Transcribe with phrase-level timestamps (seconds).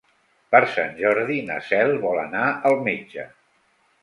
[0.53, 3.29] Per Sant Jordi na Cel vol anar al metge.